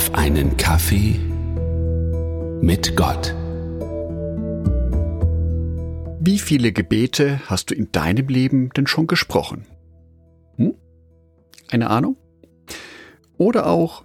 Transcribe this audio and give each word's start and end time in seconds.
auf 0.00 0.14
einen 0.14 0.56
Kaffee 0.56 1.20
mit 2.62 2.96
Gott. 2.96 3.34
Wie 6.20 6.38
viele 6.38 6.72
Gebete 6.72 7.42
hast 7.44 7.70
du 7.70 7.74
in 7.74 7.92
deinem 7.92 8.28
Leben 8.28 8.70
denn 8.70 8.86
schon 8.86 9.06
gesprochen? 9.06 9.66
Hm? 10.56 10.72
Eine 11.68 11.90
Ahnung? 11.90 12.16
Oder 13.36 13.66
auch, 13.66 14.02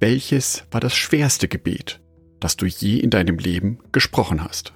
welches 0.00 0.64
war 0.72 0.80
das 0.80 0.96
schwerste 0.96 1.46
Gebet, 1.46 2.00
das 2.40 2.56
du 2.56 2.66
je 2.66 2.98
in 2.98 3.10
deinem 3.10 3.38
Leben 3.38 3.78
gesprochen 3.92 4.42
hast? 4.42 4.72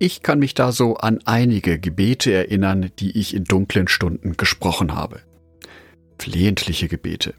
Ich 0.00 0.20
kann 0.20 0.40
mich 0.40 0.54
da 0.54 0.72
so 0.72 0.96
an 0.96 1.20
einige 1.26 1.78
Gebete 1.78 2.32
erinnern, 2.32 2.90
die 2.98 3.16
ich 3.16 3.36
in 3.36 3.44
dunklen 3.44 3.86
Stunden 3.86 4.36
gesprochen 4.36 4.96
habe. 4.96 5.20
Flehentliche 6.18 6.88
Gebete. 6.88 7.34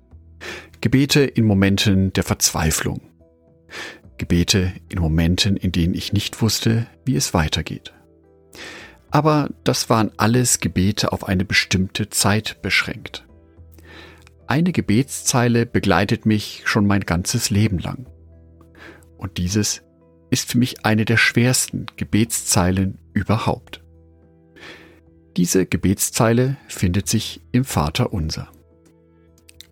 Gebete 0.82 1.21
in 1.21 1.46
Momenten 1.46 2.14
der 2.14 2.24
Verzweiflung. 2.24 3.02
Gebete 4.18 4.74
in 4.89 5.00
Momenten, 5.00 5.57
in 5.57 5.71
denen 5.71 5.94
ich 5.94 6.14
nicht 6.14 6.42
wusste, 6.42 6.88
wie 7.06 7.16
es 7.16 7.34
weitergeht. 7.34 7.94
Aber 9.11 9.50
das 9.64 9.89
waren 9.89 10.11
alles 10.18 10.60
Gebete 10.60 11.11
auf 11.11 11.28
eine 11.28 11.46
bestimmte 11.46 12.10
Zeit 12.10 12.61
beschränkt. 12.61 13.25
Eine 14.47 14.71
Gebetszeile 14.71 15.66
begleitet 15.66 16.25
mich 16.25 16.61
schon 16.66 16.88
mein 16.88 17.02
ganzes 17.02 17.50
Leben 17.50 17.80
lang. 17.80 18.08
Und 19.18 19.38
dieses 19.38 19.83
ist 20.30 20.52
für 20.52 20.58
mich 20.58 20.86
eine 20.86 21.06
der 21.06 21.18
schwersten 21.18 21.86
Gebetszeilen 21.96 22.97
überhaupt. 23.14 23.83
Diese 25.36 25.66
Gebetszeile 25.66 26.58
findet 26.68 27.08
sich 27.08 27.42
im 27.52 27.64
Vater 27.64 28.14
unser. 28.14 28.52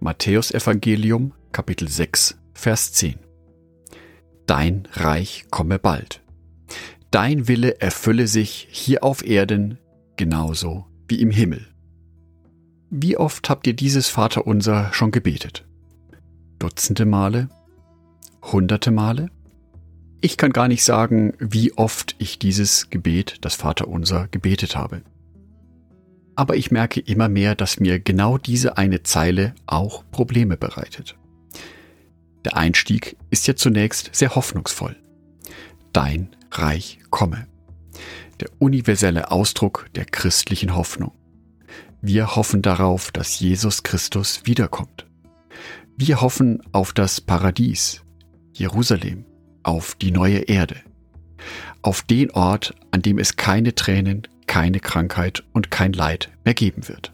Matthäus 0.05 0.51
Evangelium 0.51 1.31
Kapitel 1.51 1.87
6 1.87 2.37
Vers 2.53 2.93
10 2.93 3.15
Dein 4.45 4.87
Reich 4.93 5.45
komme 5.49 5.79
bald. 5.79 6.21
Dein 7.09 7.47
Wille 7.47 7.81
erfülle 7.81 8.27
sich 8.27 8.67
hier 8.69 9.03
auf 9.03 9.25
Erden 9.25 9.79
genauso 10.15 10.85
wie 11.07 11.19
im 11.21 11.31
Himmel. 11.31 11.65
Wie 12.91 13.17
oft 13.17 13.49
habt 13.49 13.65
ihr 13.65 13.73
dieses 13.73 14.07
Vaterunser 14.07 14.93
schon 14.93 15.09
gebetet? 15.09 15.65
Dutzende 16.59 17.07
Male? 17.07 17.49
Hunderte 18.43 18.91
Male? 18.91 19.31
Ich 20.21 20.37
kann 20.37 20.53
gar 20.53 20.67
nicht 20.67 20.83
sagen, 20.83 21.33
wie 21.39 21.73
oft 21.73 22.15
ich 22.19 22.37
dieses 22.37 22.91
Gebet, 22.91 23.37
das 23.41 23.55
Vaterunser, 23.55 24.27
gebetet 24.27 24.75
habe. 24.75 25.01
Aber 26.35 26.55
ich 26.55 26.71
merke 26.71 26.99
immer 26.99 27.29
mehr, 27.29 27.55
dass 27.55 27.79
mir 27.79 27.99
genau 27.99 28.37
diese 28.37 28.77
eine 28.77 29.03
Zeile 29.03 29.55
auch 29.65 30.03
Probleme 30.11 30.57
bereitet. 30.57 31.15
Der 32.43 32.57
Einstieg 32.57 33.15
ist 33.29 33.47
ja 33.47 33.55
zunächst 33.55 34.09
sehr 34.13 34.35
hoffnungsvoll. 34.35 34.95
Dein 35.93 36.35
Reich 36.51 36.99
komme. 37.09 37.47
Der 38.39 38.49
universelle 38.59 39.31
Ausdruck 39.31 39.89
der 39.95 40.05
christlichen 40.05 40.75
Hoffnung. 40.75 41.11
Wir 42.01 42.35
hoffen 42.35 42.61
darauf, 42.61 43.11
dass 43.11 43.39
Jesus 43.39 43.81
Christus 43.81 44.41
wiederkommt. 44.43 45.07
Wir 45.97 46.21
hoffen 46.21 46.61
auf 46.73 46.93
das 46.93 47.21
Paradies, 47.21 48.01
Jerusalem, 48.53 49.25
auf 49.63 49.95
die 49.95 50.11
neue 50.11 50.39
Erde, 50.39 50.75
auf 51.81 52.01
den 52.01 52.29
Ort, 52.31 52.75
an 52.91 53.01
dem 53.01 53.17
es 53.17 53.37
keine 53.37 53.73
Tränen, 53.73 54.27
keine 54.55 54.79
Krankheit 54.79 55.43
und 55.51 55.69
kein 55.69 55.91
Leid 55.91 56.31
mehr 56.45 56.53
geben 56.53 56.87
wird. 56.87 57.11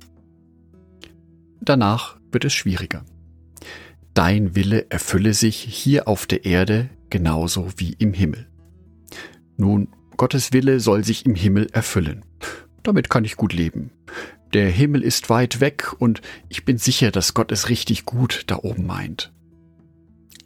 Danach 1.59 2.17
wird 2.31 2.45
es 2.45 2.53
schwieriger. 2.53 3.03
Dein 4.13 4.55
Wille 4.55 4.91
erfülle 4.91 5.33
sich 5.33 5.55
hier 5.57 6.07
auf 6.07 6.27
der 6.27 6.45
Erde 6.45 6.91
genauso 7.09 7.67
wie 7.77 7.93
im 7.93 8.13
Himmel. 8.13 8.47
Nun, 9.57 9.87
Gottes 10.17 10.53
Wille 10.53 10.79
soll 10.79 11.03
sich 11.03 11.25
im 11.25 11.33
Himmel 11.33 11.65
erfüllen. 11.73 12.23
Damit 12.83 13.09
kann 13.09 13.25
ich 13.25 13.37
gut 13.37 13.53
leben. 13.53 13.89
Der 14.53 14.69
Himmel 14.69 15.01
ist 15.01 15.31
weit 15.31 15.59
weg 15.61 15.95
und 15.97 16.21
ich 16.47 16.63
bin 16.63 16.77
sicher, 16.77 17.09
dass 17.09 17.33
Gott 17.33 17.51
es 17.51 17.69
richtig 17.69 18.05
gut 18.05 18.43
da 18.45 18.57
oben 18.57 18.85
meint. 18.85 19.33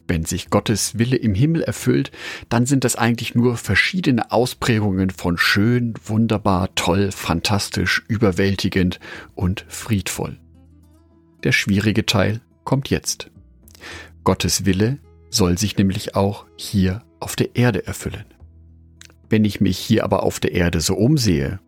Wenn 0.08 0.24
sich 0.24 0.50
Gottes 0.50 1.00
Wille 1.00 1.16
im 1.16 1.34
Himmel 1.34 1.64
erfüllt, 1.64 2.12
dann 2.50 2.66
sind 2.66 2.84
das 2.84 2.96
eigentlich 2.96 3.34
nur 3.34 3.58
verschiedene 3.58 4.32
Ausprägungen 4.32 5.10
von 5.10 5.38
schön, 5.38 5.96
wunderbar, 6.04 6.74
toll, 6.76 7.12
fantastisch, 7.12 8.04
überwältigend 8.08 9.00
und 9.34 9.66
friedvoll. 9.68 10.38
Der 11.44 11.52
schwierige 11.52 12.06
Teil 12.06 12.42
kommt 12.64 12.90
jetzt. 12.90 13.32
Gottes 14.24 14.66
Wille 14.66 15.00
soll 15.30 15.58
sich 15.58 15.78
nämlich 15.78 16.16
auch 16.16 16.46
hier 16.56 17.04
auf 17.20 17.36
der 17.36 17.56
Erde 17.56 17.86
erfüllen. 17.88 18.26
Wenn 19.30 19.44
ich 19.44 19.60
mich 19.60 19.78
hier 19.78 20.04
aber 20.04 20.24
auf 20.24 20.40
der 20.40 20.54
Erde 20.54 20.82
so 20.82 20.96
umsehe, 20.96 21.60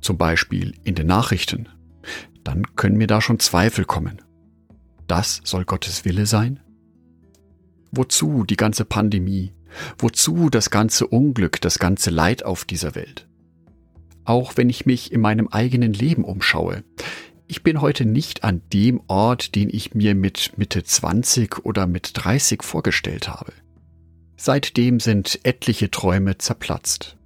zum 0.00 0.18
Beispiel 0.18 0.74
in 0.84 0.94
den 0.94 1.08
Nachrichten, 1.08 1.68
dann 2.44 2.76
können 2.76 2.96
mir 2.96 3.08
da 3.08 3.20
schon 3.20 3.40
Zweifel 3.40 3.84
kommen. 3.84 4.22
Das 5.08 5.40
soll 5.44 5.64
Gottes 5.64 6.04
Wille 6.04 6.26
sein? 6.26 6.60
Wozu 7.96 8.44
die 8.44 8.56
ganze 8.56 8.84
Pandemie? 8.84 9.52
Wozu 9.98 10.50
das 10.50 10.70
ganze 10.70 11.06
Unglück, 11.06 11.60
das 11.60 11.78
ganze 11.78 12.10
Leid 12.10 12.44
auf 12.44 12.64
dieser 12.64 12.94
Welt? 12.94 13.26
Auch 14.24 14.56
wenn 14.56 14.68
ich 14.68 14.86
mich 14.86 15.12
in 15.12 15.20
meinem 15.20 15.48
eigenen 15.48 15.92
Leben 15.92 16.24
umschaue. 16.24 16.84
Ich 17.46 17.62
bin 17.62 17.80
heute 17.80 18.04
nicht 18.04 18.44
an 18.44 18.60
dem 18.72 19.00
Ort, 19.06 19.54
den 19.54 19.70
ich 19.70 19.94
mir 19.94 20.14
mit 20.14 20.58
Mitte 20.58 20.82
20 20.82 21.64
oder 21.64 21.86
mit 21.86 22.10
30 22.14 22.62
vorgestellt 22.62 23.28
habe. 23.28 23.52
Seitdem 24.36 25.00
sind 25.00 25.40
etliche 25.44 25.90
Träume 25.90 26.36
zerplatzt. 26.38 27.16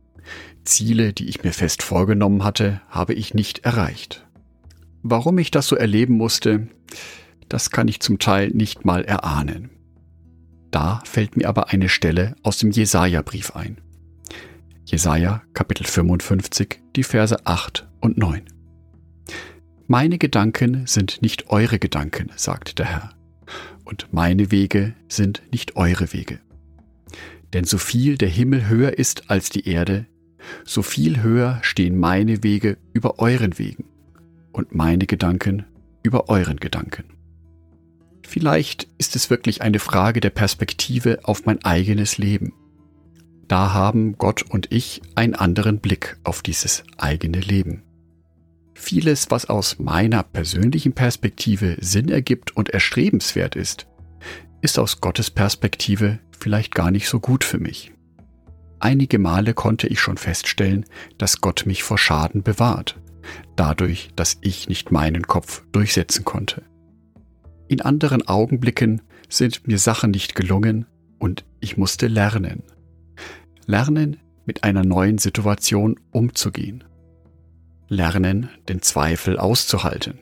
Ziele, 0.63 1.13
die 1.13 1.29
ich 1.29 1.43
mir 1.43 1.53
fest 1.53 1.83
vorgenommen 1.83 2.45
hatte, 2.45 2.81
habe 2.89 3.15
ich 3.15 3.35
nicht 3.35 3.61
erreicht. 3.61 4.27
Warum 5.03 5.39
ich 5.39 5.51
das 5.51 5.67
so 5.67 5.75
erleben 5.75 6.15
musste, 6.15 6.69
das 7.49 7.71
kann 7.71 7.89
ich 7.89 8.01
zum 8.01 8.19
Teil 8.19 8.51
nicht 8.51 8.85
mal 8.85 9.05
erahnen. 9.05 9.71
Da 10.71 11.03
fällt 11.05 11.37
mir 11.37 11.49
aber 11.49 11.71
eine 11.71 11.89
Stelle 11.89 12.37
aus 12.43 12.59
dem 12.59 12.71
Jesaja-Brief 12.71 13.57
ein. 13.57 13.79
Jesaja, 14.85 15.43
Kapitel 15.53 15.85
55, 15.85 16.81
die 16.97 17.03
Verse 17.03 17.37
8 17.45 17.89
und 18.01 18.19
9. 18.19 18.43
Meine 19.87 20.19
Gedanken 20.19 20.87
sind 20.87 21.23
nicht 21.23 21.51
eure 21.51 21.79
Gedanken, 21.79 22.31
sagt 22.37 22.79
der 22.79 22.87
Herr, 22.87 23.11
und 23.85 24.13
meine 24.13 24.51
Wege 24.51 24.95
sind 25.09 25.43
nicht 25.51 25.77
eure 25.77 26.13
Wege. 26.13 26.39
Denn 27.53 27.65
so 27.65 27.79
viel 27.79 28.17
der 28.17 28.29
Himmel 28.29 28.69
höher 28.69 28.99
ist 28.99 29.31
als 29.31 29.51
die 29.51 29.69
Erde, 29.69 30.07
so 30.65 30.83
viel 30.83 31.23
höher 31.23 31.59
stehen 31.63 31.99
meine 31.99 32.43
Wege 32.45 32.79
über 32.93 33.19
euren 33.19 33.59
Wegen 33.59 33.85
und 34.53 34.75
meine 34.75 35.07
Gedanken 35.07 35.67
über 36.03 36.29
euren 36.29 36.59
Gedanken. 36.59 37.05
Vielleicht 38.31 38.87
ist 38.97 39.17
es 39.17 39.29
wirklich 39.29 39.61
eine 39.61 39.81
Frage 39.81 40.21
der 40.21 40.31
Perspektive 40.31 41.19
auf 41.25 41.47
mein 41.47 41.65
eigenes 41.65 42.17
Leben. 42.17 42.53
Da 43.49 43.73
haben 43.73 44.19
Gott 44.19 44.43
und 44.43 44.71
ich 44.71 45.03
einen 45.17 45.35
anderen 45.35 45.81
Blick 45.81 46.17
auf 46.23 46.41
dieses 46.41 46.85
eigene 46.97 47.41
Leben. 47.41 47.83
Vieles, 48.73 49.33
was 49.33 49.47
aus 49.47 49.81
meiner 49.81 50.23
persönlichen 50.23 50.93
Perspektive 50.93 51.77
Sinn 51.81 52.09
ergibt 52.09 52.57
und 52.57 52.69
erstrebenswert 52.69 53.57
ist, 53.57 53.89
ist 54.63 54.79
aus 54.79 55.01
Gottes 55.01 55.33
Perspektive 55.33 56.21
vielleicht 56.39 56.73
gar 56.73 56.93
nicht 56.93 57.09
so 57.09 57.19
gut 57.19 57.43
für 57.43 57.59
mich. 57.59 57.93
Einige 58.79 59.19
Male 59.19 59.55
konnte 59.55 59.89
ich 59.89 59.99
schon 59.99 60.19
feststellen, 60.19 60.87
dass 61.19 61.41
Gott 61.41 61.65
mich 61.67 61.83
vor 61.83 61.99
Schaden 61.99 62.45
bewahrt, 62.45 62.97
dadurch, 63.57 64.11
dass 64.15 64.39
ich 64.41 64.69
nicht 64.69 64.93
meinen 64.93 65.27
Kopf 65.27 65.65
durchsetzen 65.73 66.25
konnte. 66.25 66.63
In 67.71 67.83
anderen 67.83 68.27
Augenblicken 68.27 69.01
sind 69.29 69.69
mir 69.69 69.79
Sachen 69.79 70.11
nicht 70.11 70.35
gelungen 70.35 70.87
und 71.21 71.45
ich 71.61 71.77
musste 71.77 72.09
lernen. 72.09 72.65
Lernen, 73.65 74.17
mit 74.45 74.65
einer 74.65 74.85
neuen 74.85 75.19
Situation 75.19 75.95
umzugehen. 76.11 76.83
Lernen, 77.87 78.49
den 78.69 78.83
Zweifel 78.83 79.39
auszuhalten. 79.39 80.19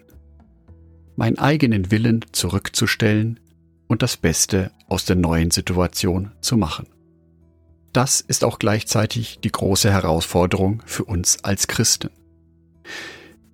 Meinen 1.17 1.39
eigenen 1.39 1.91
Willen 1.91 2.23
zurückzustellen 2.33 3.41
und 3.87 4.03
das 4.03 4.19
Beste 4.19 4.71
aus 4.87 5.07
der 5.07 5.17
neuen 5.17 5.51
Situation 5.51 6.33
zu 6.43 6.59
machen. 6.59 6.87
Das 7.95 8.21
ist 8.21 8.45
auch 8.45 8.59
gleichzeitig 8.59 9.39
die 9.43 9.53
große 9.53 9.91
Herausforderung 9.91 10.83
für 10.85 11.05
uns 11.05 11.43
als 11.45 11.67
Christen. 11.67 12.11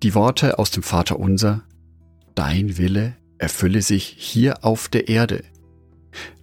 Die 0.03 0.17
Worte 0.17 0.59
aus 0.59 0.73
dem 0.73 0.83
Vater 0.83 1.21
unser, 1.21 1.63
Dein 2.35 2.77
Wille 2.77 3.15
erfülle 3.39 3.83
sich 3.83 4.15
hier 4.19 4.65
auf 4.65 4.89
der 4.89 5.09
Erde, 5.09 5.45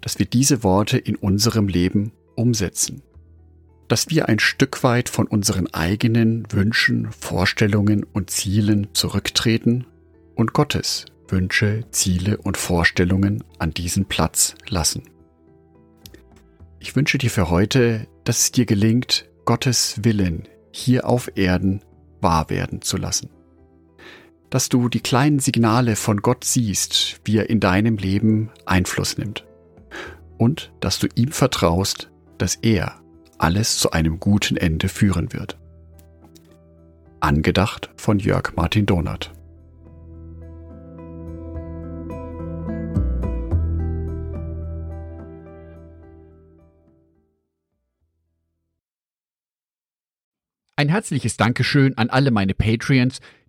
dass 0.01 0.19
wir 0.19 0.25
diese 0.25 0.63
Worte 0.63 0.97
in 0.97 1.15
unserem 1.15 1.67
Leben 1.67 2.11
umsetzen, 2.35 3.01
dass 3.87 4.09
wir 4.09 4.29
ein 4.29 4.39
Stück 4.39 4.83
weit 4.83 5.09
von 5.09 5.27
unseren 5.27 5.67
eigenen 5.73 6.45
Wünschen, 6.51 7.11
Vorstellungen 7.11 8.03
und 8.03 8.29
Zielen 8.29 8.87
zurücktreten 8.93 9.85
und 10.35 10.53
Gottes 10.53 11.05
Wünsche, 11.27 11.85
Ziele 11.91 12.37
und 12.37 12.57
Vorstellungen 12.57 13.43
an 13.57 13.73
diesen 13.73 14.05
Platz 14.05 14.55
lassen. 14.67 15.03
Ich 16.79 16.95
wünsche 16.95 17.17
dir 17.17 17.29
für 17.29 17.49
heute, 17.49 18.07
dass 18.23 18.39
es 18.39 18.51
dir 18.51 18.65
gelingt, 18.65 19.29
Gottes 19.45 20.03
Willen 20.03 20.47
hier 20.71 21.07
auf 21.07 21.31
Erden 21.35 21.81
wahr 22.21 22.49
werden 22.49 22.81
zu 22.81 22.97
lassen. 22.97 23.29
Dass 24.51 24.67
du 24.67 24.89
die 24.89 24.99
kleinen 24.99 25.39
Signale 25.39 25.95
von 25.95 26.21
Gott 26.21 26.43
siehst, 26.43 27.21
wie 27.23 27.37
er 27.37 27.49
in 27.49 27.61
deinem 27.61 27.95
Leben 27.95 28.51
Einfluss 28.65 29.17
nimmt. 29.17 29.45
Und 30.37 30.73
dass 30.81 30.99
du 30.99 31.07
ihm 31.15 31.31
vertraust, 31.31 32.11
dass 32.37 32.55
er 32.55 32.99
alles 33.37 33.79
zu 33.79 33.91
einem 33.91 34.19
guten 34.19 34.57
Ende 34.57 34.89
führen 34.89 35.31
wird. 35.31 35.57
Angedacht 37.21 37.91
von 37.95 38.19
Jörg 38.19 38.53
Martin 38.57 38.85
Donath. 38.85 39.31
Ein 50.75 50.89
herzliches 50.89 51.37
Dankeschön 51.37 51.97
an 51.97 52.09
alle 52.09 52.31
meine 52.31 52.55
Patreons, 52.55 53.21